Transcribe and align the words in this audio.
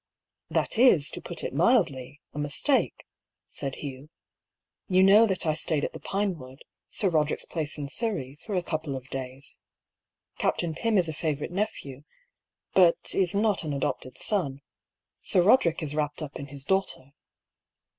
"That 0.57 0.79
is, 0.79 1.11
to 1.11 1.21
put 1.21 1.43
it 1.43 1.53
mildly, 1.53 2.21
a 2.33 2.39
mistake," 2.39 3.05
said 3.47 3.75
Hugh." 3.75 4.09
You 4.89 5.03
know 5.03 5.27
that 5.27 5.45
I 5.45 5.53
stayed 5.53 5.85
at 5.85 5.93
the 5.93 5.99
Pinewood, 5.99 6.63
Sir 6.89 7.07
Roderick's 7.07 7.45
place 7.45 7.77
in 7.77 7.87
Surrey, 7.87 8.35
for 8.43 8.55
a 8.55 8.63
couple 8.63 8.95
of 8.95 9.07
days. 9.11 9.59
Captain 10.39 10.73
Pym 10.73 10.97
is 10.97 11.07
a 11.07 11.13
favourite 11.13 11.51
nephew, 11.51 12.01
but 12.73 13.13
is 13.13 13.35
not 13.35 13.63
an 13.63 13.73
adopted 13.73 14.17
son. 14.17 14.63
Sir 15.21 15.43
Roderick 15.43 15.83
is 15.83 15.93
wrapped 15.93 16.23
up 16.23 16.39
in 16.39 16.47
his 16.47 16.63
daughter." 16.63 17.13